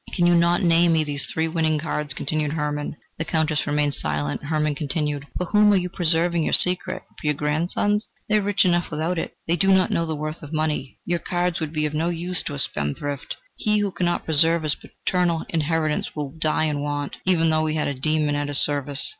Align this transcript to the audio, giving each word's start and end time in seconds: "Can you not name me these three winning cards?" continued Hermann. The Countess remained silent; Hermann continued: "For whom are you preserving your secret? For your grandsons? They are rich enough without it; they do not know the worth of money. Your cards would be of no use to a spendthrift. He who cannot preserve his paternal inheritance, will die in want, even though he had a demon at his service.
"Can 0.13 0.25
you 0.25 0.33
not 0.33 0.63
name 0.63 0.93
me 0.93 1.03
these 1.03 1.27
three 1.27 1.47
winning 1.47 1.77
cards?" 1.77 2.15
continued 2.15 2.53
Hermann. 2.53 2.95
The 3.19 3.23
Countess 3.23 3.67
remained 3.67 3.93
silent; 3.93 4.41
Hermann 4.41 4.73
continued: 4.73 5.27
"For 5.37 5.45
whom 5.45 5.71
are 5.71 5.75
you 5.77 5.89
preserving 5.89 6.41
your 6.43 6.53
secret? 6.53 7.03
For 7.19 7.27
your 7.27 7.35
grandsons? 7.35 8.09
They 8.27 8.39
are 8.39 8.41
rich 8.41 8.65
enough 8.65 8.89
without 8.89 9.19
it; 9.19 9.37
they 9.47 9.55
do 9.55 9.71
not 9.71 9.91
know 9.91 10.07
the 10.07 10.15
worth 10.15 10.41
of 10.41 10.53
money. 10.53 10.97
Your 11.05 11.19
cards 11.19 11.59
would 11.59 11.71
be 11.71 11.85
of 11.85 11.93
no 11.93 12.09
use 12.09 12.41
to 12.47 12.55
a 12.55 12.57
spendthrift. 12.57 13.37
He 13.55 13.77
who 13.77 13.91
cannot 13.91 14.25
preserve 14.25 14.63
his 14.63 14.73
paternal 14.73 15.45
inheritance, 15.49 16.15
will 16.15 16.31
die 16.31 16.65
in 16.65 16.81
want, 16.81 17.17
even 17.25 17.51
though 17.51 17.67
he 17.67 17.75
had 17.75 17.87
a 17.87 17.93
demon 17.93 18.33
at 18.33 18.47
his 18.47 18.57
service. 18.57 19.07